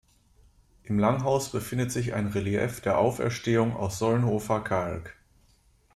[0.81, 5.15] Im Langhaus befindet sich ein Relief der Auferstehung aus Solnhofer Kalk.